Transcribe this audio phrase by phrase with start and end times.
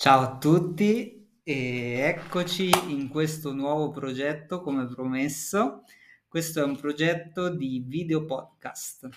[0.00, 5.82] Ciao a tutti e eccoci in questo nuovo progetto come promesso.
[6.28, 9.08] Questo è un progetto di video podcast.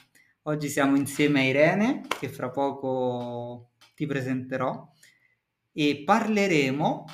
[0.41, 4.91] Oggi siamo insieme a Irene che fra poco ti presenterò
[5.71, 7.05] e parleremo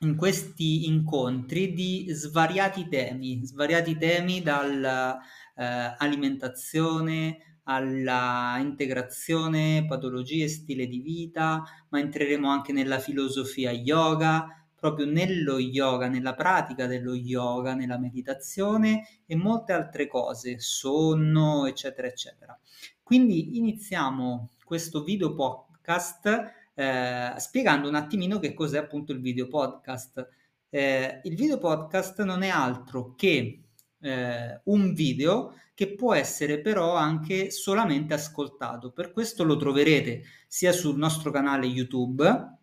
[0.00, 11.00] in questi incontri di svariati temi, svariati temi dall'alimentazione eh, alla integrazione, patologie, stile di
[11.00, 17.98] vita, ma entreremo anche nella filosofia yoga, proprio nello yoga, nella pratica dello yoga, nella
[17.98, 22.58] meditazione e molte altre cose, sonno, eccetera, eccetera.
[23.02, 30.28] Quindi iniziamo questo video podcast eh, spiegando un attimino che cos'è appunto il video podcast.
[30.68, 33.63] Eh, il video podcast non è altro che
[34.04, 38.92] eh, un video che può essere però anche solamente ascoltato.
[38.92, 42.58] Per questo lo troverete sia sul nostro canale YouTube,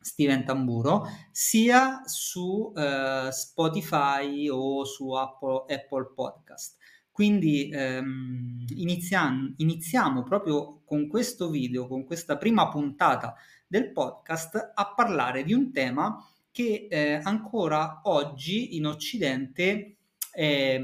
[0.00, 6.76] Steven Tamburo, sia su eh, Spotify o su Apple, Apple Podcast.
[7.12, 13.34] Quindi ehm, iniziamo, iniziamo proprio con questo video, con questa prima puntata
[13.66, 16.16] del podcast, a parlare di un tema
[16.50, 19.98] che eh, ancora oggi in Occidente
[20.32, 20.80] è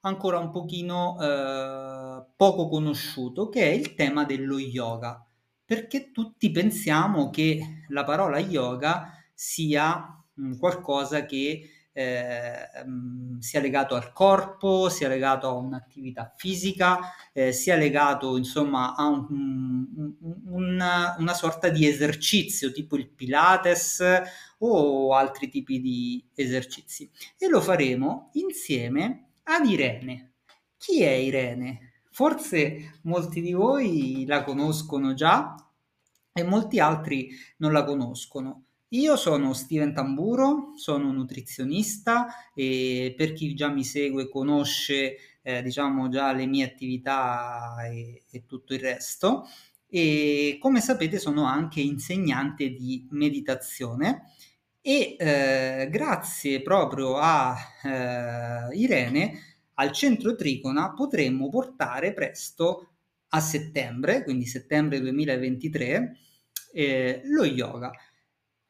[0.00, 5.24] ancora un pochino eh, poco conosciuto, che è il tema dello yoga,
[5.64, 13.94] perché tutti pensiamo che la parola yoga sia mh, qualcosa che eh, mh, sia legato
[13.96, 16.98] al corpo, sia legato a un'attività fisica,
[17.32, 20.14] eh, sia legato insomma a un, un,
[20.46, 24.02] una, una sorta di esercizio tipo il Pilates
[24.58, 27.10] o altri tipi di esercizi.
[27.38, 30.32] E lo faremo insieme ad Irene.
[30.76, 32.02] Chi è Irene?
[32.10, 35.54] Forse molti di voi la conoscono già
[36.32, 38.64] e molti altri non la conoscono.
[38.92, 46.08] Io sono Steven Tamburo, sono nutrizionista e per chi già mi segue conosce eh, diciamo
[46.08, 49.46] già le mie attività e, e tutto il resto
[49.90, 54.32] e come sapete sono anche insegnante di meditazione
[54.88, 57.54] e eh, grazie proprio a
[57.84, 62.94] eh, Irene al centro Tricona potremmo portare presto
[63.28, 66.16] a settembre, quindi settembre 2023,
[66.72, 67.92] eh, lo yoga.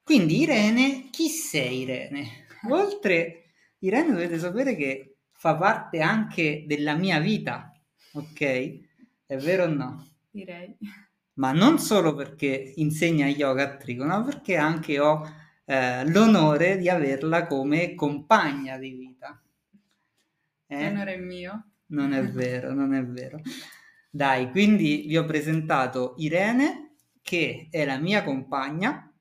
[0.03, 2.47] Quindi Irene, chi sei Irene?
[2.69, 7.73] Oltre Irene dovete sapere che fa parte anche della mia vita,
[8.15, 8.41] ok?
[9.25, 10.09] È vero o no?
[10.29, 10.77] Direi.
[11.35, 17.47] Ma non solo perché insegna yoga a Tricona, perché anche ho eh, l'onore di averla
[17.47, 19.39] come compagna di vita.
[20.67, 20.89] Eh?
[20.89, 21.65] L'onore è mio.
[21.89, 23.39] Non è vero, non è vero.
[24.11, 29.13] Dai, quindi vi ho presentato Irene, che è la mia compagna,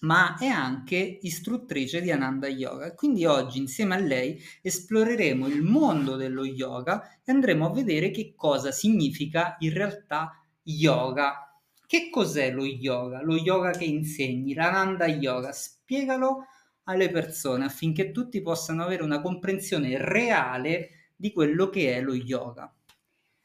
[0.00, 2.92] ma è anche istruttrice di Ananda Yoga.
[2.92, 8.34] Quindi oggi insieme a lei esploreremo il mondo dello yoga e andremo a vedere che
[8.34, 10.32] cosa significa in realtà
[10.64, 11.55] yoga
[11.86, 13.22] che cos'è lo yoga?
[13.22, 16.46] Lo yoga che insegni, l'Ananda Yoga, spiegalo
[16.84, 22.72] alle persone affinché tutti possano avere una comprensione reale di quello che è lo yoga.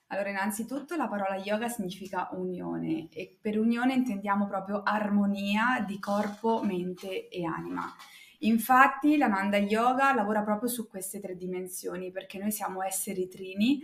[0.08, 6.62] Allora, innanzitutto la parola yoga significa unione e per unione intendiamo proprio armonia di corpo,
[6.64, 7.84] mente e anima.
[8.40, 13.82] Infatti l'Ananda Yoga lavora proprio su queste tre dimensioni perché noi siamo esseri trini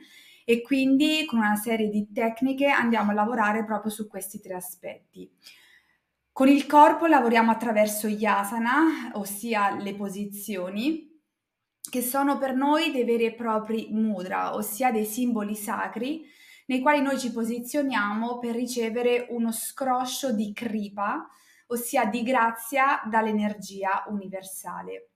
[0.50, 5.30] e quindi con una serie di tecniche andiamo a lavorare proprio su questi tre aspetti.
[6.32, 11.22] Con il corpo lavoriamo attraverso gli asana, ossia le posizioni,
[11.90, 16.24] che sono per noi dei veri e propri mudra, ossia dei simboli sacri
[16.68, 21.28] nei quali noi ci posizioniamo per ricevere uno scroscio di kripa,
[21.68, 25.10] ossia di grazia dall'energia universale.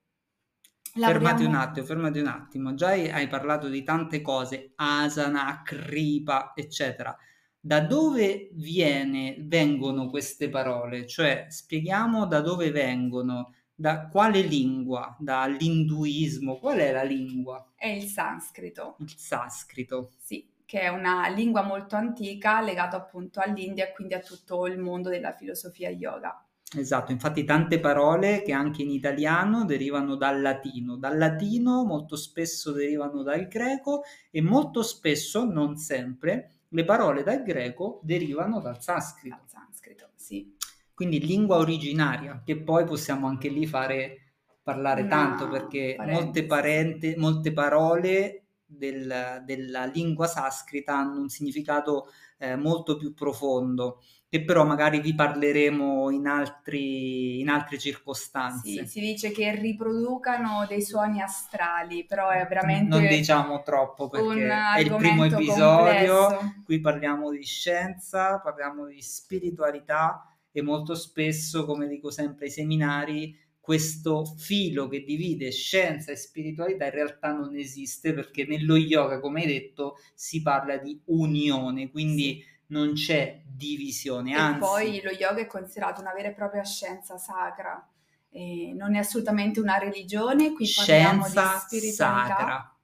[0.94, 2.74] Fermati un attimo, fermati un attimo.
[2.74, 7.16] Già hai parlato di tante cose, asana, kripa, eccetera.
[7.60, 11.06] Da dove viene, vengono queste parole?
[11.06, 15.16] Cioè, spieghiamo da dove vengono, da quale lingua?
[15.20, 16.58] Dall'induismo?
[16.58, 17.72] Qual è la lingua?
[17.76, 18.98] È il sanscrito.
[19.00, 20.12] Il sanscrito.
[20.18, 24.78] Sì, che è una lingua molto antica legata appunto all'India e quindi a tutto il
[24.78, 26.46] mondo della filosofia yoga.
[26.74, 30.96] Esatto, infatti tante parole che anche in italiano derivano dal latino.
[30.96, 37.44] Dal latino molto spesso derivano dal greco e molto spesso, non sempre, le parole dal
[37.44, 39.36] greco derivano dal sanscrito.
[39.36, 40.56] Dal sanscrito, sì.
[40.94, 47.16] Quindi lingua originaria, che poi possiamo anche lì fare parlare no, tanto perché molte, parente,
[47.18, 52.08] molte parole del, della lingua sanscrita hanno un significato
[52.38, 54.02] eh, molto più profondo
[54.32, 58.86] che però magari vi parleremo in, altri, in altre circostanze.
[58.86, 62.98] Sì, si dice che riproducano dei suoni astrali, però è veramente...
[62.98, 66.54] Non diciamo troppo perché è il primo episodio, complesso.
[66.64, 73.38] qui parliamo di scienza, parliamo di spiritualità e molto spesso, come dico sempre ai seminari,
[73.60, 79.42] questo filo che divide scienza e spiritualità in realtà non esiste perché nello yoga, come
[79.42, 82.50] hai detto, si parla di unione, quindi sì.
[82.72, 84.32] Non c'è divisione.
[84.32, 87.88] E anzi, poi lo yoga è considerato una vera e propria scienza sacra,
[88.30, 92.26] e non è assolutamente una religione, qui parliamo di spiritualità.
[92.28, 92.76] Sacra.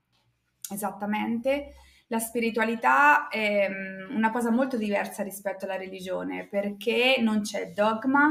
[0.70, 1.74] Esattamente.
[2.08, 8.30] La spiritualità è mm, una cosa molto diversa rispetto alla religione perché non c'è dogma,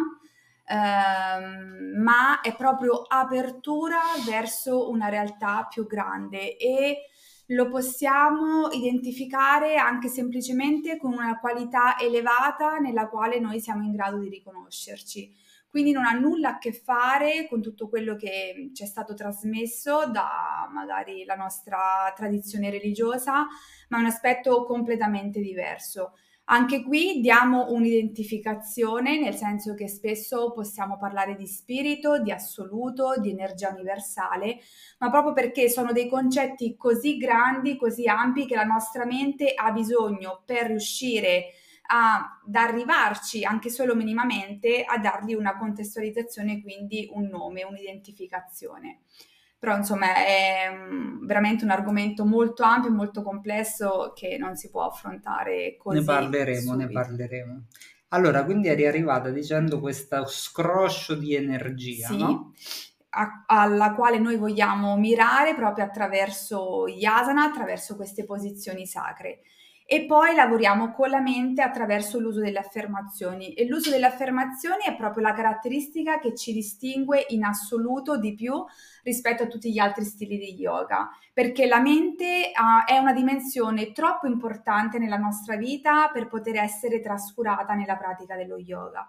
[0.67, 7.11] ehm, ma è proprio apertura verso una realtà più grande e
[7.51, 14.19] lo possiamo identificare anche semplicemente con una qualità elevata nella quale noi siamo in grado
[14.19, 15.33] di riconoscerci.
[15.69, 20.07] Quindi non ha nulla a che fare con tutto quello che ci è stato trasmesso
[20.11, 23.47] da magari la nostra tradizione religiosa,
[23.89, 26.15] ma è un aspetto completamente diverso.
[26.49, 33.31] Anche qui diamo un'identificazione, nel senso che spesso possiamo parlare di spirito, di assoluto, di
[33.31, 34.61] energia universale,
[34.99, 39.73] ma proprio perché sono dei concetti così grandi, così ampi che la nostra mente ha
[39.73, 41.47] bisogno per riuscire
[41.89, 49.01] ad arrivarci anche solo minimamente a dargli una contestualizzazione, quindi un nome, un'identificazione
[49.67, 54.71] però insomma è mm, veramente un argomento molto ampio e molto complesso che non si
[54.71, 55.99] può affrontare così.
[55.99, 56.87] Ne parleremo, subito.
[56.87, 57.65] ne parleremo.
[58.11, 62.17] Allora, quindi eri arrivata dicendo questo scroscio di energia, sì.
[62.17, 62.53] no?
[63.09, 69.41] A, alla quale noi vogliamo mirare proprio attraverso yasana, attraverso queste posizioni sacre
[69.89, 74.97] e poi lavoriamo con la mente attraverso l'uso delle affermazioni e l'uso delle affermazioni è
[74.97, 78.65] proprio la caratteristica che ci distingue in assoluto di più
[79.05, 83.93] rispetto a tutti gli altri stili di yoga, perché la mente uh, è una dimensione
[83.93, 89.09] troppo importante nella nostra vita per poter essere trascurata nella pratica dello yoga.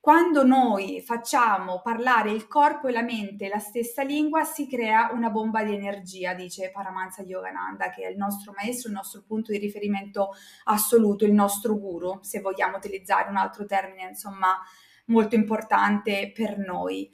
[0.00, 5.28] Quando noi facciamo parlare il corpo e la mente la stessa lingua, si crea una
[5.28, 9.58] bomba di energia, dice Paramahansa Yogananda, che è il nostro maestro, il nostro punto di
[9.58, 10.30] riferimento
[10.64, 14.58] assoluto, il nostro guru, se vogliamo utilizzare un altro termine, insomma,
[15.06, 17.10] molto importante per noi.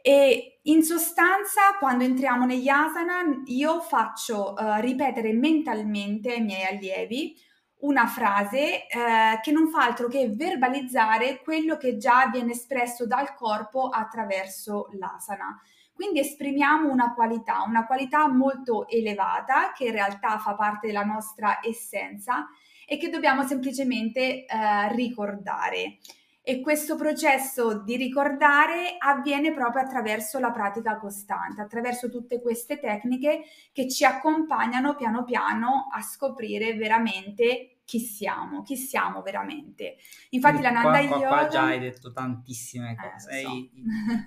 [0.00, 7.36] E in sostanza, quando entriamo negli asana, io faccio uh, ripetere mentalmente ai miei allievi
[7.82, 13.34] una frase eh, che non fa altro che verbalizzare quello che già viene espresso dal
[13.34, 15.60] corpo attraverso l'asana.
[15.92, 21.58] Quindi esprimiamo una qualità, una qualità molto elevata che in realtà fa parte della nostra
[21.62, 22.48] essenza
[22.86, 25.98] e che dobbiamo semplicemente eh, ricordare.
[26.44, 33.42] E questo processo di ricordare avviene proprio attraverso la pratica costante, attraverso tutte queste tecniche
[33.72, 39.96] che ci accompagnano piano piano a scoprire veramente chi siamo, chi siamo veramente.
[40.30, 41.28] Infatti Quindi, la Nanda qua, qua, Yoga...
[41.28, 43.50] Qua già hai detto tantissime eh, cose, eh, so.
[43.50, 43.68] in,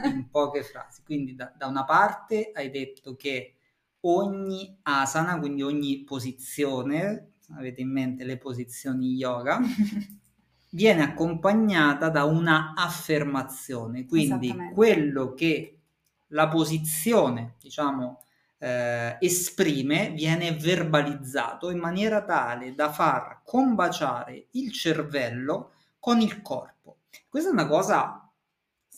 [0.14, 1.02] in, poche frasi.
[1.04, 3.56] Quindi da, da una parte hai detto che
[4.02, 9.60] ogni asana, quindi ogni posizione, avete in mente le posizioni yoga,
[10.70, 15.80] viene accompagnata da una affermazione, quindi quello che
[16.28, 18.25] la posizione, diciamo,
[18.65, 27.01] eh, esprime viene verbalizzato in maniera tale da far combaciare il cervello con il corpo.
[27.29, 28.27] Questa è una cosa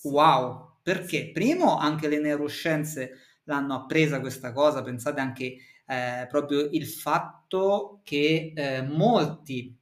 [0.04, 3.12] wow, perché primo anche le neuroscienze
[3.44, 9.77] l'hanno appresa questa cosa, pensate anche eh, proprio il fatto che eh, molti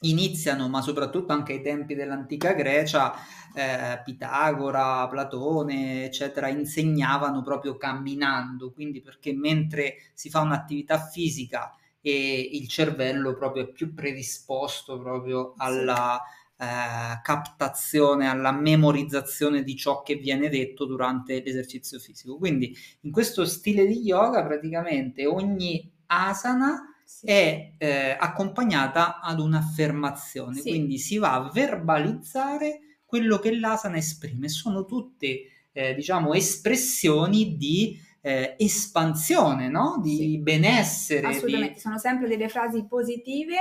[0.00, 3.14] iniziano, ma soprattutto anche ai tempi dell'antica Grecia,
[3.54, 12.48] eh, Pitagora, Platone, eccetera, insegnavano proprio camminando, quindi perché mentre si fa un'attività fisica e
[12.52, 16.18] il cervello proprio è più predisposto proprio alla
[16.56, 22.36] eh, captazione, alla memorizzazione di ciò che viene detto durante l'esercizio fisico.
[22.38, 27.26] Quindi in questo stile di yoga praticamente ogni asana sì.
[27.26, 30.70] è eh, accompagnata ad un'affermazione, sì.
[30.70, 34.48] quindi si va a verbalizzare quello che l'asana esprime.
[34.48, 39.98] Sono tutte, eh, diciamo, espressioni di eh, espansione, no?
[40.00, 40.38] di sì.
[40.38, 41.26] benessere.
[41.26, 41.80] Assolutamente, di...
[41.80, 43.56] sono sempre delle frasi positive,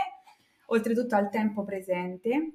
[0.67, 2.53] oltretutto al tempo presente.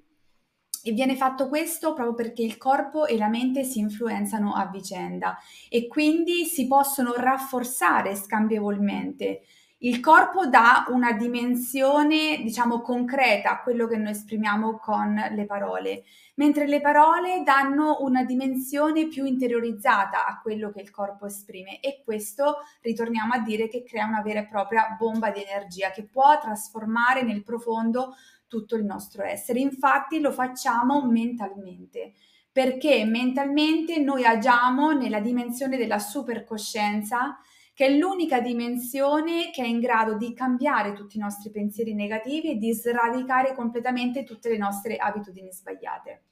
[0.87, 5.39] E viene fatto questo proprio perché il corpo e la mente si influenzano a vicenda
[5.71, 9.41] e quindi si possono rafforzare scambievolmente
[9.85, 16.05] Il corpo dà una dimensione, diciamo, concreta a quello che noi esprimiamo con le parole,
[16.37, 22.01] mentre le parole danno una dimensione più interiorizzata a quello che il corpo esprime e
[22.03, 26.41] questo ritorniamo a dire che crea una vera e propria bomba di energia che può
[26.41, 28.15] trasformare nel profondo
[28.49, 29.59] tutto il nostro essere.
[29.59, 32.15] Infatti lo facciamo mentalmente
[32.51, 37.39] perché mentalmente noi agiamo nella dimensione della supercoscienza
[37.75, 42.53] che è l'unica dimensione che è in grado di cambiare tutti i nostri pensieri negativi
[42.53, 46.23] e di sradicare completamente tutte le nostre abitudini sbagliate.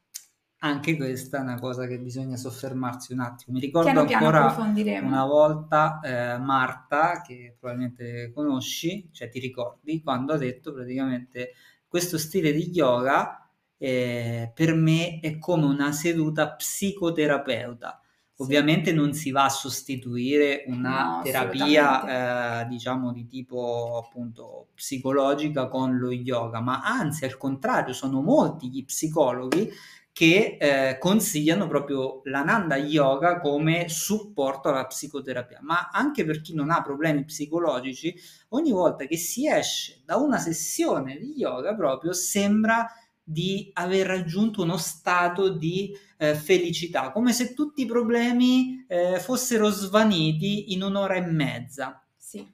[0.65, 3.57] Anche questa è una cosa che bisogna soffermarsi un attimo.
[3.57, 10.01] Mi ricordo piano, ancora piano una volta eh, Marta, che probabilmente conosci, cioè ti ricordi,
[10.01, 11.55] quando ha detto praticamente
[11.89, 18.02] questo stile di yoga eh, per me è come una seduta psicoterapeuta
[18.43, 25.69] Ovviamente non si va a sostituire una no, terapia, eh, diciamo, di tipo appunto psicologica
[25.69, 29.71] con lo yoga, ma anzi al contrario, sono molti gli psicologi
[30.13, 36.71] che eh, consigliano proprio l'ananda yoga come supporto alla psicoterapia, ma anche per chi non
[36.71, 38.15] ha problemi psicologici,
[38.51, 42.87] ogni volta che si esce da una sessione di yoga proprio sembra
[43.25, 49.71] di aver raggiunto uno stato di eh, felicità, come se tutti i problemi eh, fossero
[49.71, 52.00] svaniti in un'ora e mezza.
[52.17, 52.47] Sì.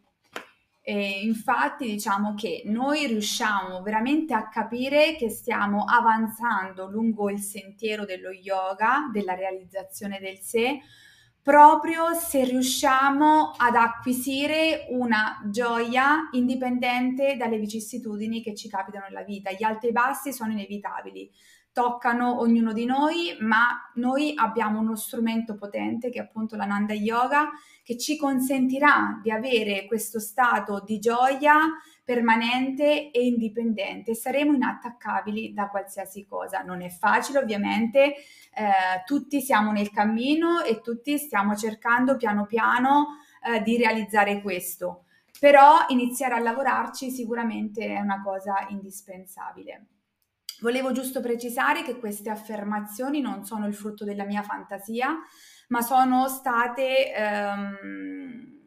[0.81, 8.07] E infatti diciamo che noi riusciamo veramente a capire che stiamo avanzando lungo il sentiero
[8.07, 10.81] dello yoga, della realizzazione del sé,
[11.43, 19.51] proprio se riusciamo ad acquisire una gioia indipendente dalle vicissitudini che ci capitano nella vita.
[19.53, 21.31] Gli alti e bassi sono inevitabili,
[21.79, 27.51] toccano ognuno di noi, ma noi abbiamo uno strumento potente che è appunto l'Ananda Yoga
[27.85, 31.57] che ci consentirà di avere questo stato di gioia
[32.03, 34.17] permanente e indipendente.
[34.17, 36.63] Saremo inattaccabili da qualsiasi cosa.
[36.63, 43.19] Non è facile, ovviamente, eh, tutti siamo nel cammino e tutti stiamo cercando piano piano
[43.41, 45.05] eh, di realizzare questo.
[45.39, 49.87] Però iniziare a lavorarci sicuramente è una cosa indispensabile.
[50.61, 55.17] Volevo giusto precisare che queste affermazioni non sono il frutto della mia fantasia,
[55.69, 58.59] ma sono state ehm,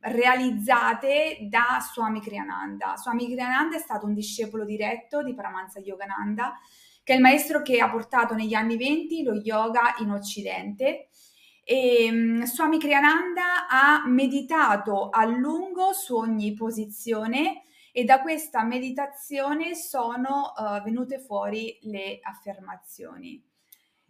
[0.00, 2.96] realizzate da Swami Kriyananda.
[2.96, 6.58] Swami Kriyananda è stato un discepolo diretto di Paramahansa Yogananda,
[7.02, 11.08] che è il maestro che ha portato negli anni 20 lo yoga in Occidente.
[11.64, 19.74] E, um, Swami Kriyananda ha meditato a lungo su ogni posizione e da questa meditazione
[19.74, 23.42] sono uh, venute fuori le affermazioni.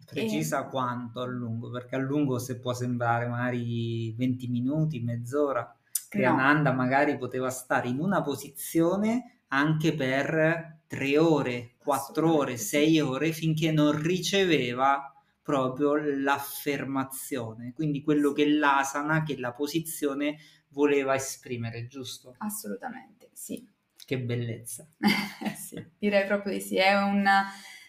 [0.05, 0.69] Precisa e...
[0.69, 5.75] quanto a lungo, perché a lungo se può sembrare magari 20 minuti, mezz'ora,
[6.09, 6.75] Kriyananda no.
[6.75, 13.71] magari poteva stare in una posizione anche per tre ore, quattro ore, sei ore finché
[13.71, 15.11] non riceveva
[15.41, 20.37] proprio l'affermazione, quindi quello che l'asana, che la posizione
[20.69, 22.35] voleva esprimere, giusto?
[22.39, 23.65] Assolutamente, sì.
[24.11, 24.85] Che bellezza.
[25.55, 27.25] sì, direi proprio di sì, è un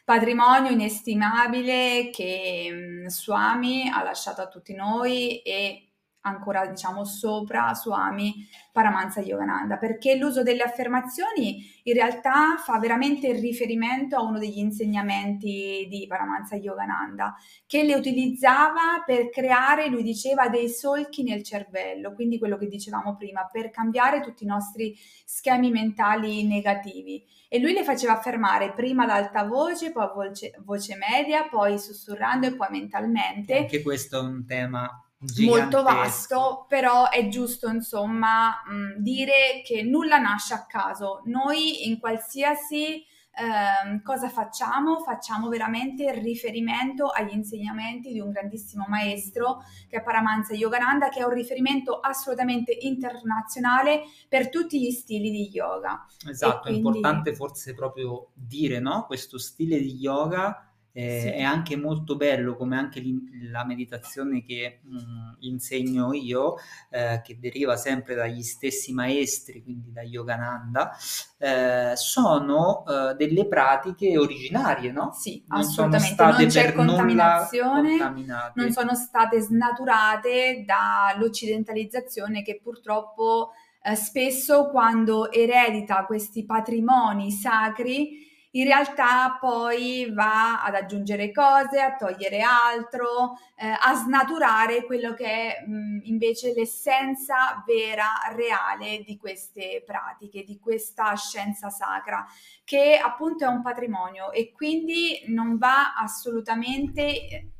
[0.05, 5.92] patrimonio inestimabile che mm, Swami ha lasciato a tutti noi e
[6.23, 14.17] ancora diciamo sopra Swami Paramahansa Yogananda perché l'uso delle affermazioni in realtà fa veramente riferimento
[14.17, 17.35] a uno degli insegnamenti di Paramahansa Yogananda
[17.67, 23.17] che le utilizzava per creare, lui diceva, dei solchi nel cervello, quindi quello che dicevamo
[23.17, 29.05] prima, per cambiare tutti i nostri schemi mentali negativi e lui le faceva affermare prima
[29.05, 33.57] ad alta voce, poi a voce, voce media, poi sussurrando e poi mentalmente.
[33.57, 35.02] Anche questo è un tema
[35.45, 41.23] molto vasto, però è giusto insomma mh, dire che nulla nasce a caso.
[41.25, 44.99] Noi in qualsiasi eh, cosa facciamo?
[44.99, 51.25] Facciamo veramente riferimento agli insegnamenti di un grandissimo maestro che è Paramahansa Yogananda, che è
[51.25, 56.07] un riferimento assolutamente internazionale per tutti gli stili di yoga.
[56.29, 56.81] Esatto, quindi...
[56.81, 59.07] è importante forse proprio dire, no?
[59.07, 61.29] Questo stile di yoga eh, sì.
[61.29, 63.03] È anche molto bello, come anche
[63.51, 66.57] la meditazione che mh, mm, insegno io,
[66.91, 70.95] eh, che deriva sempre dagli stessi maestri, quindi da Yogananda,
[71.39, 75.13] eh, sono eh, delle pratiche originarie, no?
[75.15, 76.23] Sì, non assolutamente.
[76.23, 86.45] non c'è contaminazione, non sono state snaturate dall'occidentalizzazione che purtroppo eh, spesso quando eredita questi
[86.45, 94.85] patrimoni sacri in realtà poi va ad aggiungere cose, a togliere altro, eh, a snaturare
[94.85, 102.27] quello che è mh, invece l'essenza vera, reale di queste pratiche, di questa scienza sacra,
[102.65, 107.53] che appunto è un patrimonio e quindi non va assolutamente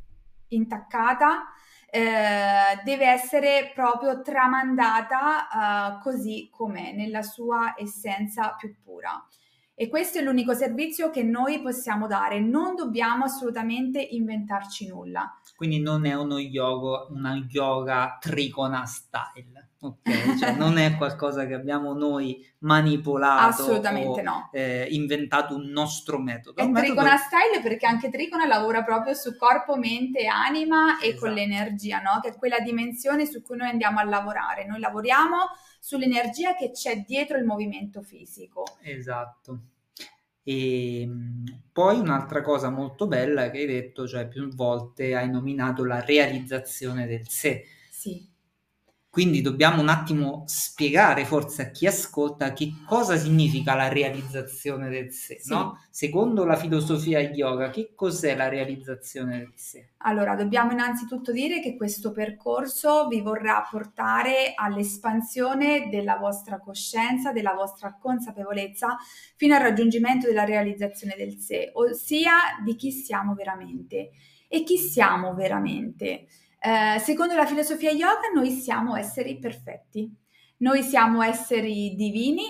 [0.49, 1.45] intaccata.
[1.95, 9.23] Eh, deve essere proprio tramandata uh, così com'è, nella sua essenza più pura.
[9.83, 15.37] E questo è l'unico servizio che noi possiamo dare, non dobbiamo assolutamente inventarci nulla.
[15.57, 20.39] Quindi non è uno yoga, una yoga tricona style, ok?
[20.39, 24.51] Cioè non è qualcosa che abbiamo noi manipolato Assolutamente o, no.
[24.53, 26.61] Eh, inventato un nostro metodo.
[26.61, 27.23] È un tricona metodo...
[27.25, 31.25] style perché anche tricona lavora proprio su corpo, mente anima e esatto.
[31.25, 32.21] con l'energia, no?
[32.23, 34.65] Che è quella dimensione su cui noi andiamo a lavorare.
[34.65, 35.39] Noi lavoriamo
[35.81, 38.63] sull'energia che c'è dietro il movimento fisico.
[38.83, 39.71] Esatto.
[40.45, 45.85] E ehm, poi un'altra cosa molto bella che hai detto, cioè più volte hai nominato
[45.85, 47.65] la realizzazione del sé.
[47.91, 48.32] Sì.
[49.13, 55.13] Quindi dobbiamo un attimo spiegare forse a chi ascolta che cosa significa la realizzazione del
[55.13, 55.53] sé, sì.
[55.53, 55.85] no?
[55.91, 59.91] Secondo la filosofia yoga, che cos'è la realizzazione del sé?
[59.99, 67.53] Allora, dobbiamo innanzitutto dire che questo percorso vi vorrà portare all'espansione della vostra coscienza, della
[67.53, 68.97] vostra consapevolezza,
[69.37, 72.33] fino al raggiungimento della realizzazione del sé, ossia
[72.65, 74.13] di chi siamo veramente.
[74.49, 76.29] E chi siamo veramente?
[76.65, 80.09] Eh, secondo la filosofia yoga noi siamo esseri perfetti,
[80.59, 82.45] noi siamo esseri divini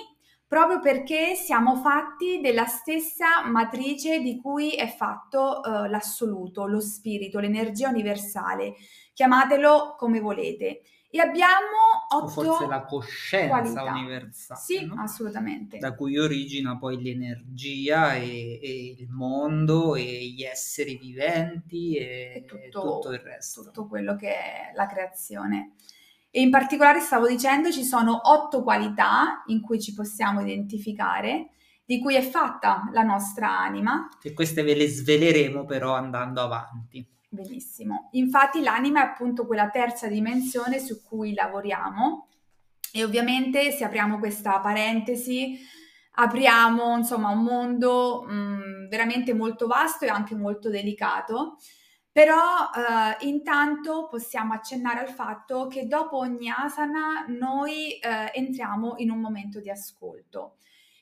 [0.46, 7.38] proprio perché siamo fatti della stessa matrice di cui è fatto uh, l'assoluto, lo spirito,
[7.38, 8.74] l'energia universale,
[9.14, 10.82] chiamatelo come volete.
[11.14, 13.84] E abbiamo otto forse la coscienza qualità.
[13.84, 14.58] universale.
[14.58, 14.94] Sì, no?
[14.98, 15.76] assolutamente.
[15.76, 22.44] Da cui origina poi l'energia e, e, il mondo e gli esseri viventi e, e
[22.46, 23.62] tutto, tutto, il resto.
[23.64, 25.74] Tutto quello che è la creazione.
[26.30, 31.50] E in particolare stavo dicendo ci sono otto qualità in cui ci possiamo identificare,
[31.84, 34.08] di cui è fatta la nostra anima.
[34.22, 37.06] E queste ve le sveleremo però andando avanti.
[37.34, 38.10] Benissimo.
[38.12, 42.28] Infatti l'anima è appunto quella terza dimensione su cui lavoriamo
[42.92, 45.58] e ovviamente se apriamo questa parentesi
[46.16, 51.56] apriamo insomma un mondo mh, mm, veramente molto vasto e anche molto delicato.
[52.12, 59.10] Però eh, intanto possiamo accennare al fatto che dopo ogni asana noi eh, entriamo in
[59.10, 60.56] un momento di ascolto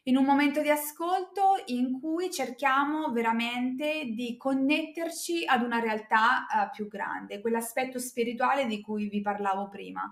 [0.04, 6.70] in un momento di ascolto in cui cerchiamo veramente di connetterci ad una realtà uh,
[6.74, 10.02] più grande, quell'aspetto spirituale di cui vi parlavo prima.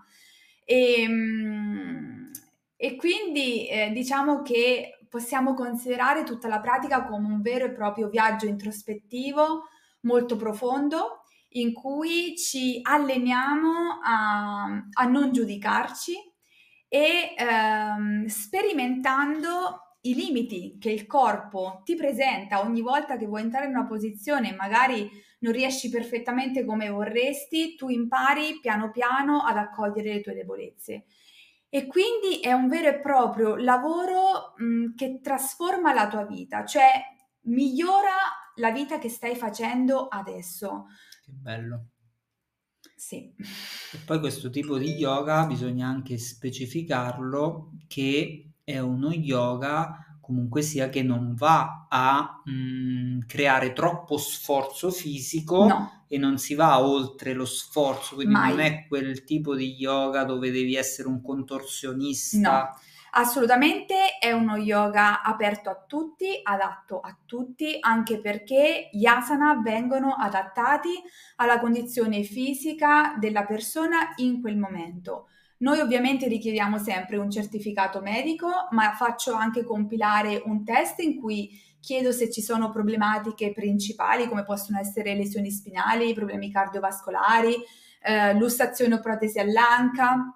[0.64, 2.30] E, um,
[2.76, 8.08] e quindi eh, diciamo che possiamo considerare tutta la pratica come un vero e proprio
[8.08, 9.64] viaggio introspettivo
[10.02, 11.22] molto profondo
[11.52, 16.27] in cui ci alleniamo a, a non giudicarci,
[16.88, 23.66] e ehm, sperimentando i limiti che il corpo ti presenta ogni volta che vuoi entrare
[23.66, 25.08] in una posizione, magari
[25.40, 31.04] non riesci perfettamente come vorresti, tu impari piano piano ad accogliere le tue debolezze.
[31.68, 36.90] E quindi è un vero e proprio lavoro mh, che trasforma la tua vita, cioè
[37.42, 38.16] migliora
[38.56, 40.86] la vita che stai facendo adesso.
[41.22, 41.88] Che bello.
[42.96, 43.32] Sì.
[43.92, 50.90] E poi questo tipo di yoga bisogna anche specificarlo che è uno yoga comunque sia
[50.90, 56.04] che non va a mh, mm, creare troppo sforzo fisico no.
[56.06, 58.50] e non si va oltre lo sforzo, quindi Mai.
[58.50, 62.74] non è quel tipo di yoga dove devi essere un contorsionista.
[62.74, 69.60] No Assolutamente è uno yoga aperto a tutti, adatto a tutti, anche perché gli asana
[69.62, 70.90] vengono adattati
[71.36, 75.28] alla condizione fisica della persona in quel momento.
[75.60, 81.50] Noi ovviamente richiediamo sempre un certificato medico, ma faccio anche compilare un test in cui
[81.80, 87.56] chiedo se ci sono problematiche principali come possono essere lesioni spinali, problemi cardiovascolari,
[88.02, 90.32] eh, lussazione o protesi all'anca,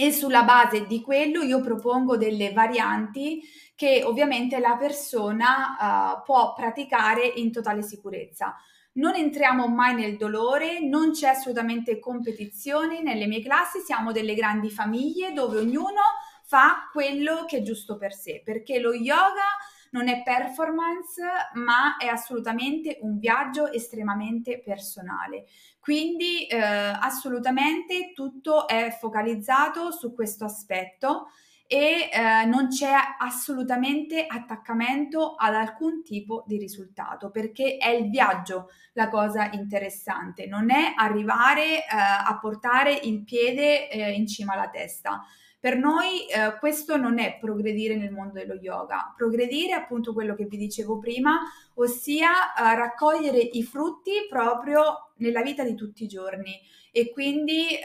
[0.00, 3.42] e sulla base di quello io propongo delle varianti
[3.74, 5.76] che ovviamente la persona
[6.20, 8.54] uh, può praticare in totale sicurezza.
[8.92, 14.70] Non entriamo mai nel dolore, non c'è assolutamente competizione nelle mie classi, siamo delle grandi
[14.70, 16.00] famiglie dove ognuno
[16.44, 19.58] fa quello che è giusto per sé, perché lo yoga
[19.90, 21.22] non è performance,
[21.54, 25.46] ma è assolutamente un viaggio estremamente personale.
[25.80, 31.28] Quindi eh, assolutamente tutto è focalizzato su questo aspetto
[31.70, 38.70] e eh, non c'è assolutamente attaccamento ad alcun tipo di risultato perché è il viaggio
[38.94, 44.70] la cosa interessante, non è arrivare eh, a portare il piede eh, in cima alla
[44.70, 45.22] testa.
[45.60, 50.34] Per noi eh, questo non è progredire nel mondo dello yoga, progredire è appunto quello
[50.34, 51.40] che vi dicevo prima,
[51.74, 57.80] ossia eh, raccogliere i frutti proprio nella vita di tutti i giorni e quindi eh,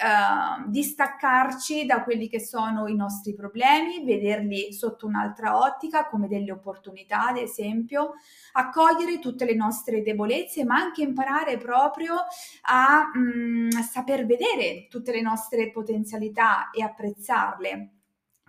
[0.67, 7.27] distaccarci da quelli che sono i nostri problemi, vederli sotto un'altra ottica come delle opportunità,
[7.27, 8.13] ad esempio,
[8.53, 12.15] accogliere tutte le nostre debolezze, ma anche imparare proprio
[12.63, 18.02] a mh, mm, saper vedere tutte le nostre potenzialità e apprezzarle.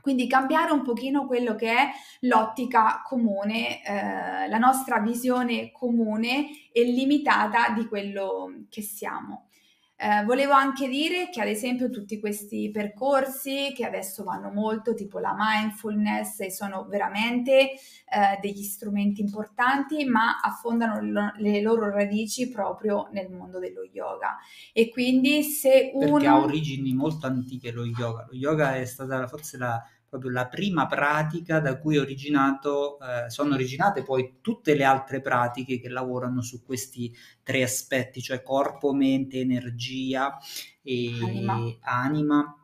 [0.04, 1.88] Quindi cambiare un pochino quello che è
[2.20, 9.48] l'ottica comune, eh, la nostra visione comune e limitata di quello che siamo.
[9.96, 15.20] Eh, volevo anche dire che ad esempio tutti questi percorsi che adesso vanno molto, tipo
[15.20, 23.08] la mindfulness, sono veramente eh, degli strumenti importanti, ma affondano lo, le loro radici proprio
[23.12, 24.36] nel mondo dello yoga.
[24.74, 26.12] E quindi se uno...
[26.12, 28.26] Perché ha origini molto antiche lo yoga.
[28.28, 29.82] Lo yoga è stata forse la
[30.14, 35.80] proprio la prima pratica da cui originato, eh, sono originate poi tutte le altre pratiche
[35.80, 40.38] che lavorano su questi tre aspetti, cioè corpo, mente, energia
[40.82, 41.78] e anima.
[41.80, 42.58] anima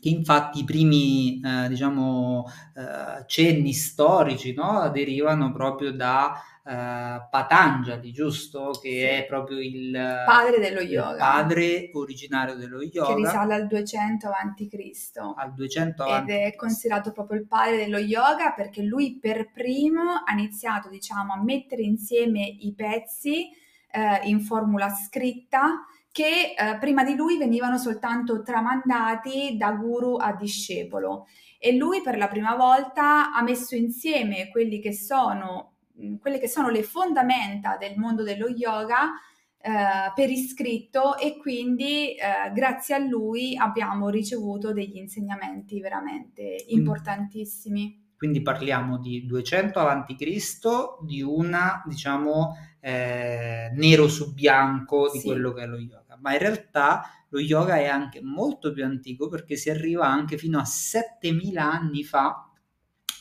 [0.00, 6.34] che infatti i primi eh, diciamo eh, cenni storici no, derivano proprio da
[6.66, 8.70] uh, Patanjali, giusto?
[8.70, 8.98] Che sì.
[8.98, 9.92] è proprio il
[10.24, 11.16] padre dello yoga.
[11.16, 13.14] padre originario dello yoga.
[13.14, 15.34] Che risale al 200 a.C.
[15.36, 20.32] Al 200 Ed è considerato proprio il padre dello yoga perché lui per primo ha
[20.32, 23.48] iniziato, diciamo, a mettere insieme i pezzi
[23.90, 30.32] eh, in formula scritta che eh, prima di lui venivano soltanto tramandati da guru a
[30.32, 31.26] discepolo
[31.58, 35.75] e lui per la prima volta ha messo insieme quelli che sono
[36.20, 39.12] quelle che sono le fondamenta del mondo dello yoga
[39.58, 48.04] eh, per iscritto e quindi eh, grazie a lui abbiamo ricevuto degli insegnamenti veramente importantissimi.
[48.16, 55.26] Quindi parliamo di 200 a.C., di una, diciamo, eh, nero su bianco di sì.
[55.26, 56.16] quello che è lo yoga.
[56.20, 60.58] Ma in realtà lo yoga è anche molto più antico perché si arriva anche fino
[60.58, 62.46] a 7000 anni fa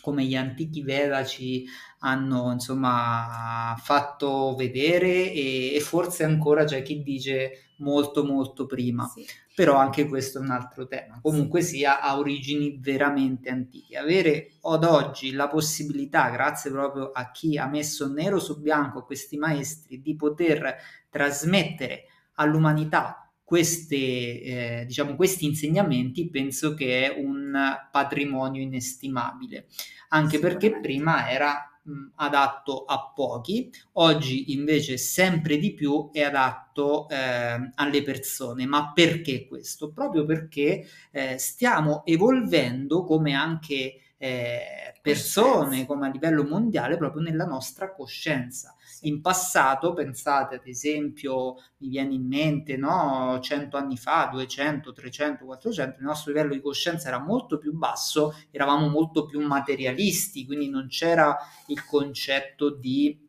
[0.05, 1.65] come gli antichi Veda ci
[2.05, 9.05] hanno insomma fatto vedere e, e forse ancora c'è chi dice molto molto prima.
[9.07, 9.25] Sì.
[9.55, 11.19] Però anche questo è un altro tema.
[11.21, 11.77] Comunque sì.
[11.77, 13.97] sia, ha origini veramente antiche.
[13.97, 19.37] Avere ad oggi la possibilità, grazie proprio a chi ha messo nero su bianco questi
[19.37, 20.75] maestri, di poter
[21.09, 22.03] trasmettere
[22.35, 27.55] all'umanità queste, eh, diciamo, questi insegnamenti penso che è un
[27.91, 29.67] patrimonio inestimabile,
[30.09, 37.07] anche perché prima era mh, adatto a pochi, oggi invece sempre di più è adatto
[37.09, 38.65] eh, alle persone.
[38.65, 39.91] Ma perché questo?
[39.91, 47.45] Proprio perché eh, stiamo evolvendo come anche eh, persone, come a livello mondiale, proprio nella
[47.45, 48.75] nostra coscienza.
[49.01, 55.45] In passato, pensate ad esempio, mi viene in mente, no, 100 anni fa, 200, 300,
[55.45, 60.69] 400, il nostro livello di coscienza era molto più basso, eravamo molto più materialisti, quindi
[60.69, 63.24] non c'era il concetto di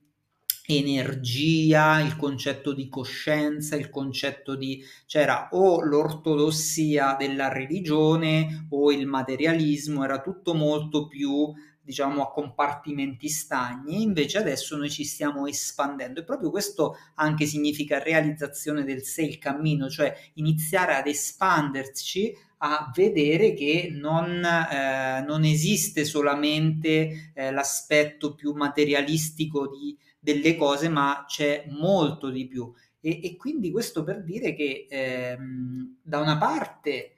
[0.67, 9.07] energia, il concetto di coscienza, il concetto di c'era o l'ortodossia della religione o il
[9.07, 11.53] materialismo, era tutto molto più
[11.87, 18.03] diciamo a compartimenti stagni, invece adesso noi ci stiamo espandendo e proprio questo anche significa
[18.03, 25.45] realizzazione del sé, il cammino, cioè iniziare ad espanderci a vedere che non, eh, non
[25.45, 32.73] esiste solamente eh, l'aspetto più materialistico di, delle cose, ma c'è molto di più.
[33.01, 37.13] E, e quindi questo per dire che ehm, da una parte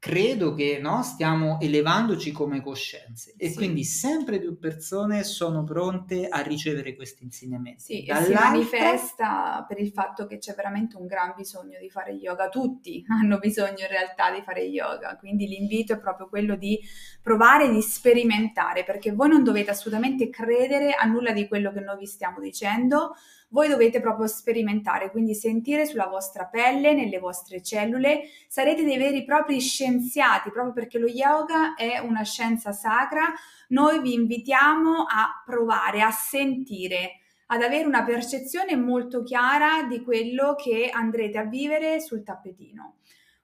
[0.00, 3.56] credo che no, stiamo elevandoci come coscienze e sì.
[3.56, 7.82] quindi sempre più persone sono pronte a ricevere questi insegnamenti.
[7.82, 12.12] Sì, e si manifesta per il fatto che c'è veramente un gran bisogno di fare
[12.12, 16.80] yoga, tutti hanno bisogno in realtà di fare yoga, quindi l'invito è proprio quello di
[17.20, 21.98] provare, di sperimentare, perché voi non dovete assolutamente credere a nulla di quello che noi
[21.98, 23.12] vi stiamo dicendo,
[23.50, 29.18] voi dovete proprio sperimentare, quindi sentire sulla vostra pelle, nelle vostre cellule, sarete dei veri
[29.18, 33.32] e propri scienziati, proprio perché lo yoga è una scienza sacra.
[33.68, 40.54] Noi vi invitiamo a provare, a sentire, ad avere una percezione molto chiara di quello
[40.54, 42.98] che andrete a vivere sul tappetino.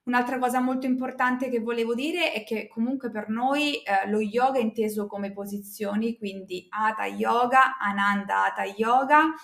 [0.05, 4.61] Un'altra cosa molto importante che volevo dire è che comunque per noi eh, lo yoga
[4.61, 9.35] è inteso come posizioni, quindi Hatha Yoga, Ananda Hatha Yoga,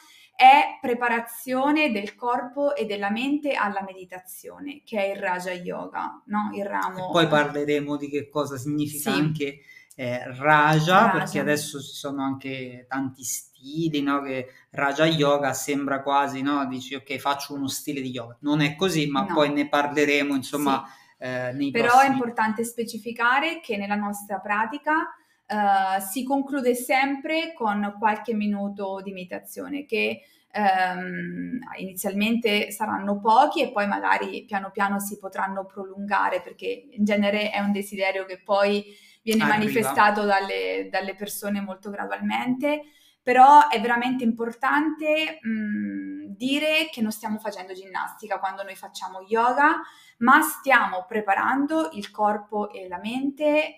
[0.42, 6.50] è preparazione del corpo e della mente alla meditazione, che è il Raja Yoga, no?
[6.52, 7.09] Il ramo.
[7.09, 9.18] E poi parleremo di che cosa significa sì.
[9.20, 9.61] anche
[9.94, 14.20] eh, Raja, Raja, perché adesso ci sono anche tanti stili, no?
[14.20, 16.66] Che Raja Yoga sembra quasi, no?
[16.66, 18.37] Dici ok, faccio uno stile di yoga.
[18.40, 19.35] Non è così, ma no.
[19.35, 21.24] poi ne parleremo, insomma, sì.
[21.24, 22.09] eh, nei Però prossimi...
[22.09, 25.07] è importante specificare che nella nostra pratica
[25.53, 30.23] uh, si conclude sempre con qualche minuto di meditazione che
[30.55, 37.51] Um, inizialmente saranno pochi e poi magari piano piano si potranno prolungare perché in genere
[37.51, 38.85] è un desiderio che poi
[39.23, 39.57] viene Arriva.
[39.57, 42.83] manifestato dalle, dalle, persone molto gradualmente,
[43.22, 49.80] però è veramente importante mh, dire che non stiamo facendo ginnastica quando noi facciamo yoga,
[50.18, 53.76] ma stiamo preparando il corpo e la mente eh,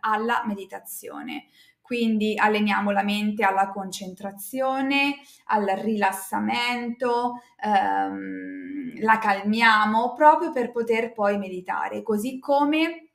[0.00, 1.46] alla meditazione.
[1.80, 11.36] Quindi alleniamo la mente alla concentrazione, al rilassamento, ehm, la calmiamo proprio per poter poi
[11.36, 13.09] meditare, così come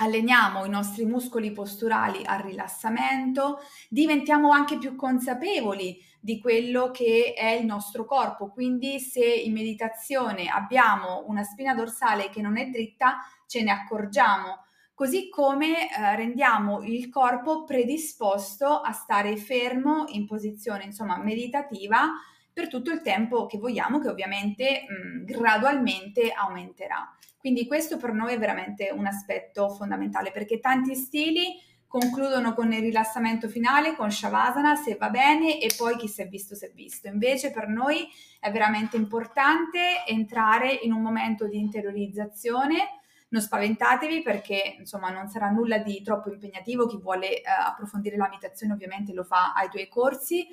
[0.00, 7.50] alleniamo i nostri muscoli posturali al rilassamento, diventiamo anche più consapevoli di quello che è
[7.50, 8.50] il nostro corpo.
[8.50, 14.64] Quindi se in meditazione abbiamo una spina dorsale che non è dritta, ce ne accorgiamo,
[14.94, 22.10] così come eh, rendiamo il corpo predisposto a stare fermo in posizione, insomma, meditativa
[22.52, 27.16] per tutto il tempo che vogliamo, che ovviamente mh, gradualmente aumenterà.
[27.48, 32.82] Quindi questo per noi è veramente un aspetto fondamentale perché tanti stili concludono con il
[32.82, 36.70] rilassamento finale, con Shavasana, se va bene, e poi chi si è visto si è
[36.74, 37.08] visto.
[37.08, 38.06] Invece per noi
[38.38, 43.00] è veramente importante entrare in un momento di interiorizzazione.
[43.30, 48.28] Non spaventatevi perché insomma non sarà nulla di troppo impegnativo, chi vuole eh, approfondire la
[48.28, 50.46] meditazione ovviamente lo fa ai tuoi corsi,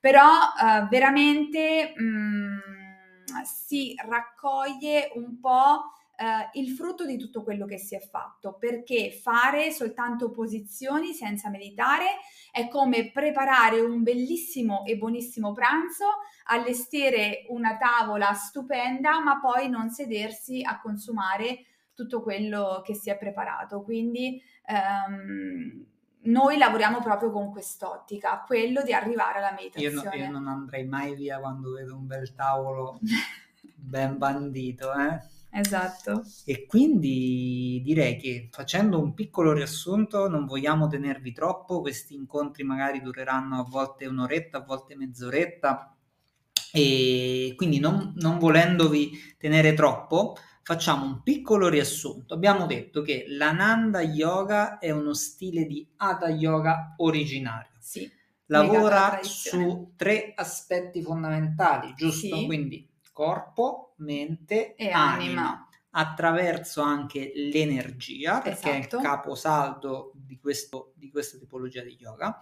[0.00, 2.58] però eh, veramente mh, mm,
[3.44, 9.12] si raccoglie un po' eh, il frutto di tutto quello che si è fatto, perché
[9.12, 12.06] fare soltanto posizioni senza meditare
[12.50, 16.06] è come preparare un bellissimo e buonissimo pranzo,
[16.46, 23.16] allestire una tavola stupenda, ma poi non sedersi a consumare tutto quello che si è
[23.16, 23.82] preparato.
[23.82, 25.86] Quindi ehm,
[26.22, 30.16] noi lavoriamo proprio con quest'ottica, quello di arrivare alla meditazione.
[30.16, 32.98] Io, no, io non andrei mai via quando vedo un bel tavolo
[33.76, 35.36] ben bandito, eh?
[35.50, 36.24] Esatto.
[36.44, 43.00] E quindi direi che facendo un piccolo riassunto, non vogliamo tenervi troppo, questi incontri magari
[43.00, 45.96] dureranno a volte un'oretta, a volte mezz'oretta,
[46.72, 52.34] e quindi non, non volendovi tenere troppo, facciamo un piccolo riassunto.
[52.34, 57.72] Abbiamo detto che l'Ananda Yoga è uno stile di Hatha Yoga originario.
[57.80, 58.10] Sì.
[58.50, 62.36] Lavora su tre aspetti fondamentali, giusto?
[62.36, 62.46] Sì.
[62.46, 62.87] Quindi
[63.18, 65.40] corpo, mente e anima.
[65.40, 68.68] anima attraverso anche l'energia, perché esatto.
[68.68, 69.02] è il esatto.
[69.02, 72.38] caposaldo di, questo, di, questa tipologia di yoga.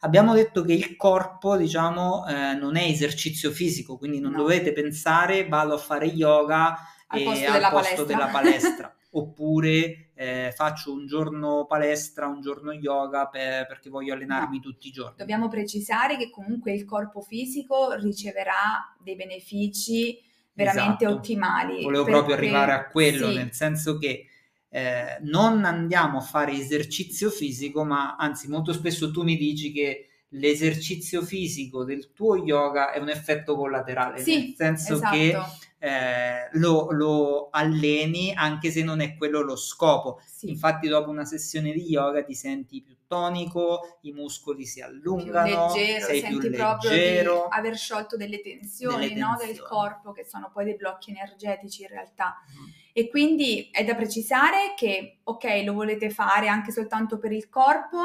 [0.00, 4.38] Abbiamo detto che il corpo, diciamo, eh, non è esercizio fisico, quindi non no.
[4.38, 8.04] dovete pensare vado a fare yoga al posto, al della, posto palestra.
[8.04, 8.94] della palestra.
[9.12, 14.62] oppure eh, faccio un giorno palestra, un giorno yoga per, perché voglio allenarmi no.
[14.62, 15.16] tutti i giorni.
[15.16, 20.18] Dobbiamo precisare che comunque il corpo fisico riceverà dei benefici
[20.52, 21.18] veramente esatto.
[21.18, 21.82] ottimali.
[21.82, 22.18] Volevo perché...
[22.18, 23.36] proprio arrivare a quello, sì.
[23.36, 24.26] nel senso che
[24.68, 30.06] eh, non andiamo a fare esercizio fisico, ma anzi molto spesso tu mi dici che
[30.34, 35.16] l'esercizio fisico del tuo yoga è un effetto collaterale, sì, nel senso esatto.
[35.16, 35.36] che
[35.82, 40.20] eh, lo, lo, alleni anche se non è quello lo scopo.
[40.26, 40.50] Sì.
[40.50, 45.80] Infatti dopo una sessione di yoga ti senti più tonico, i muscoli si allungano, più
[45.80, 49.30] leggero, sei senti più proprio leggero, di aver sciolto delle tensioni, delle tensioni.
[49.30, 52.36] No, del corpo che sono poi dei blocchi energetici in realtà.
[52.52, 52.68] Mm.
[52.92, 58.02] E quindi è da precisare che ok, lo volete fare anche soltanto per il corpo,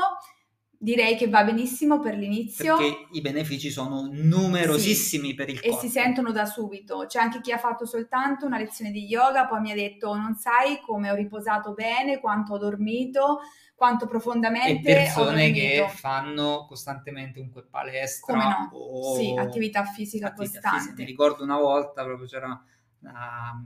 [0.86, 2.78] direi che va benissimo per l'inizio.
[2.78, 5.76] Perché i benefici sono numerosissimi sì, per il corpo.
[5.76, 7.06] E si sentono da subito.
[7.08, 10.36] C'è anche chi ha fatto soltanto una lezione di yoga, poi mi ha detto non
[10.36, 13.40] sai come ho riposato bene, quanto ho dormito,
[13.74, 18.70] quanto profondamente e persone che fanno costantemente un palestra come no?
[18.72, 20.78] o sì, attività fisica attività costante.
[20.78, 20.96] Fisica.
[20.98, 23.66] Mi ricordo una volta proprio c'era una,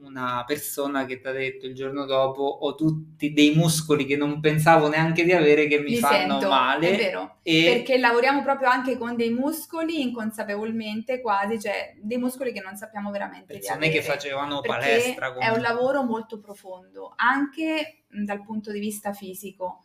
[0.00, 4.40] una persona che ti ha detto il giorno dopo ho tutti dei muscoli che non
[4.40, 6.90] pensavo neanche di avere che mi Li fanno sento, male.
[6.90, 12.52] è vero, e perché lavoriamo proprio anche con dei muscoli inconsapevolmente quasi, cioè dei muscoli
[12.52, 15.60] che non sappiamo veramente persone che facevano palestra è un comunque.
[15.60, 19.82] lavoro molto profondo, anche dal punto di vista fisico.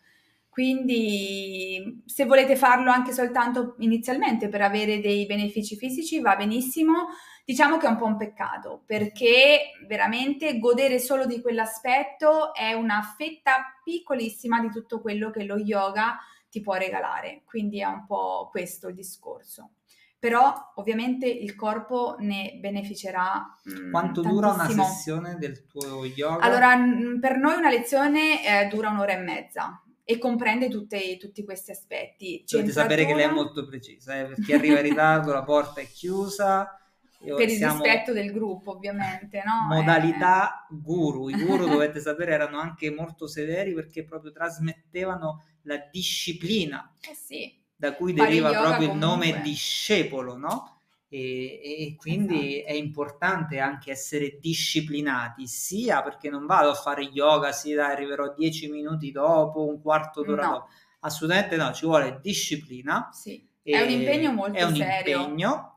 [0.50, 7.08] Quindi se volete farlo anche soltanto inizialmente per avere dei benefici fisici va benissimo.
[7.46, 13.02] Diciamo che è un po' un peccato perché veramente godere solo di quell'aspetto è una
[13.18, 16.18] fetta piccolissima di tutto quello che lo yoga
[16.50, 17.42] ti può regalare.
[17.46, 19.72] Quindi è un po' questo il discorso.
[20.18, 23.46] Però ovviamente il corpo ne beneficerà.
[23.70, 24.86] mm, Quanto dura una tantissimo.
[24.86, 26.42] sessione del tuo yoga?
[26.46, 31.44] Allora, mm, per noi una lezione eh, dura un'ora e mezza e comprende tutte- tutti
[31.44, 32.42] questi aspetti.
[32.48, 35.44] Dovete sapere che lei è Centratura, molto precisa, eh, per chi arriva in ritardo la
[35.44, 36.78] porta è chiusa.
[37.26, 39.68] Io- per il rispetto del gruppo, ovviamente, no?
[39.68, 41.30] modalità guru.
[41.30, 47.16] I guru, dovete sapere, erano anche molto severi perché proprio trasmettevano la disciplina Eh, eh
[47.16, 49.42] sì, da cui deriva proprio il nome comunque.
[49.42, 50.82] discepolo, no?
[51.08, 52.70] E, e quindi Esatto.
[52.72, 58.34] è importante anche essere disciplinati, sia perché non vado a fare yoga, sì, dai, arriverò
[58.36, 60.52] dieci minuti dopo, un quarto d'ora No.
[60.52, 60.68] dopo.
[61.02, 63.10] Assolutamente no, ci vuole disciplina.
[63.12, 63.48] sì.
[63.62, 65.22] È un impegno molto è un serio.
[65.22, 65.73] impegno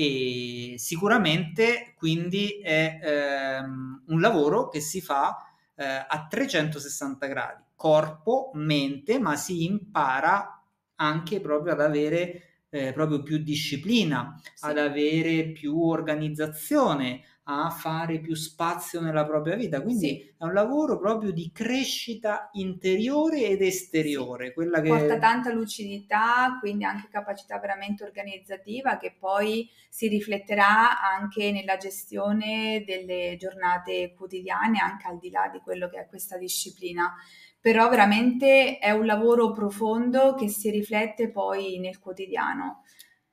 [0.00, 5.36] e sicuramente quindi è ehm, un lavoro che si fa
[5.74, 10.62] eh, a 360 gradi, corpo, mente, ma si impara
[10.96, 14.66] anche proprio ad avere eh, proprio più disciplina, Sì.
[14.66, 19.82] ad avere più organizzazione, a fare più spazio nella propria vita.
[19.82, 20.34] Quindi Sì.
[20.36, 26.84] è un lavoro proprio di crescita interiore ed esteriore, quella che Porta tanta lucidità, quindi
[26.84, 35.06] anche capacità veramente organizzativa che poi si rifletterà anche nella gestione delle giornate quotidiane, anche
[35.06, 37.14] al di là di quello che è questa disciplina.
[37.60, 42.82] Però veramente è un lavoro profondo che si riflette poi nel quotidiano.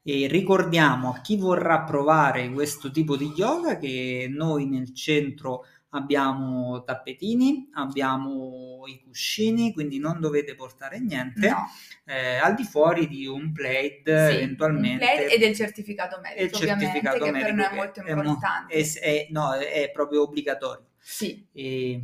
[0.07, 6.83] E ricordiamo a chi vorrà provare questo tipo di yoga che noi nel centro abbiamo
[6.83, 11.49] tappetini, abbiamo i cuscini, quindi non dovete portare niente.
[11.49, 11.65] No,
[12.05, 16.57] Eh, al di fuori di un plate sì, eventualmente un plate e del certificato medico,
[16.57, 18.73] ovviamente, certificato che per medico noi è molto mo- importante.
[18.75, 20.85] è- è- no, è proprio obbligatorio.
[20.99, 21.99] Sì, E,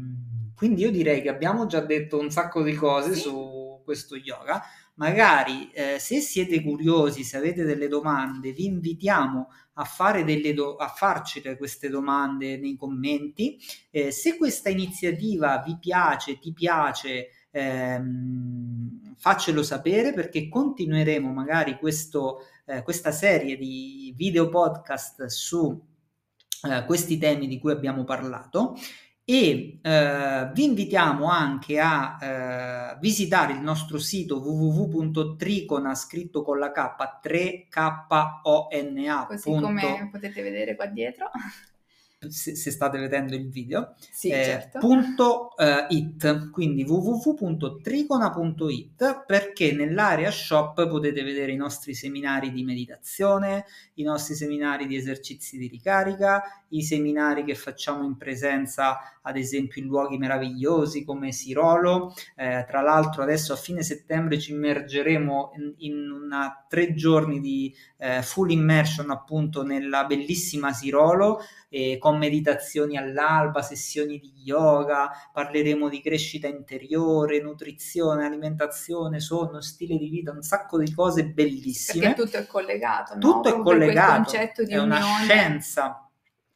[0.56, 3.20] quindi io direi che abbiamo già detto un sacco di cose Sì.
[3.22, 4.62] su questo yoga.
[5.02, 10.76] Magari eh, se siete curiosi, se avete delle domande, vi invitiamo a, fare delle do-
[10.76, 13.58] a farci queste domande nei commenti.
[13.90, 22.42] Eh, se questa iniziativa vi piace, ti piace, ehm, faccelo sapere perché continueremo magari questo,
[22.68, 25.84] eh, questa serie di video podcast su
[26.70, 28.76] eh, questi temi di cui abbiamo parlato
[29.24, 36.72] e eh, vi invitiamo anche a eh, visitare il nostro sito www.tricona scritto con la
[36.72, 41.30] K 3KONA così come potete vedere qua dietro.
[42.30, 43.96] Se, se state vedendo il video.
[44.10, 44.80] Sì, eh, certo.
[44.80, 46.50] punto, eh, it.
[46.52, 54.88] Quindi www.tricona.it perché nell'area shop potete vedere i nostri seminari di meditazione i nostri seminari
[54.88, 61.04] di esercizi di ricarica i seminari che facciamo in presenza ad esempio in luoghi meravigliosi
[61.04, 62.14] come Sirolo.
[62.36, 67.74] Eh, tra l'altro adesso a fine settembre ci immergeremo in, in una tre giorni di
[67.98, 75.90] eh, full immersion appunto nella bellissima Sirolo eh, con meditazioni all'alba, sessioni di yoga, parleremo
[75.90, 82.08] di crescita interiore, nutrizione, alimentazione, sonno, stile di vita, un sacco di cose bellissime.
[82.08, 83.20] Perché tutto è collegato, no?
[83.20, 84.32] Tutto è Proprio quel collegato,
[84.68, 86.10] è una scienza.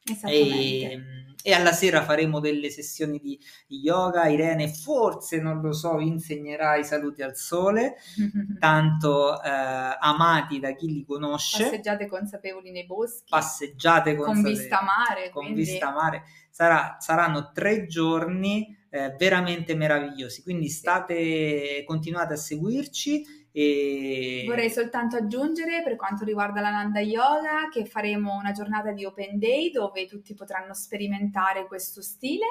[0.04, 0.92] Esattamente.
[0.92, 1.15] E,
[1.46, 4.26] e alla sera faremo delle sessioni di yoga.
[4.26, 7.94] Irene, forse non lo so, vi insegnerà i saluti al sole,
[8.58, 11.62] tanto eh, amati da chi li conosce.
[11.62, 16.24] Passeggiate consapevoli nei boschi, Passeggiate con consapevoli vista mare, con quindi vista mare.
[16.50, 20.42] Sarà- saranno tre giorni eh, veramente meravigliosi.
[20.42, 27.70] Quindi state, continuate a seguirci e Vorrei soltanto aggiungere per quanto riguarda la Nanda Yoga
[27.70, 32.44] che faremo una giornata di Open Day dove tutti potranno sperimentare questo stile.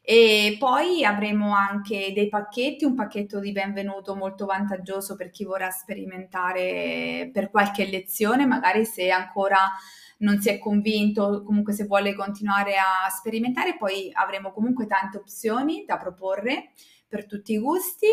[0.00, 5.68] E poi avremo anche dei pacchetti, un pacchetto di benvenuto molto vantaggioso per chi vorrà
[5.68, 9.58] sperimentare per qualche lezione, magari se ancora
[10.20, 15.84] non si è convinto, comunque se vuole continuare a sperimentare, poi avremo comunque tante opzioni
[15.86, 16.70] da proporre
[17.06, 18.06] per tutti i gusti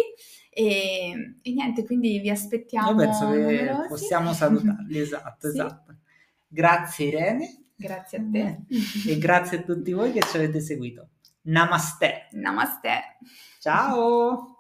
[0.57, 3.87] e, e niente, quindi vi aspettiamo io penso che numerosi.
[3.89, 4.97] possiamo salutarli.
[4.99, 5.57] Esatto, Sì.
[5.59, 5.95] esatto.
[6.47, 7.63] Grazie Irene.
[7.75, 8.59] Grazie a te.
[9.07, 11.09] E grazie a tutti voi che ci avete seguito.
[11.43, 12.27] Namaste.
[12.31, 13.17] Namaste.
[13.59, 14.56] Ciao.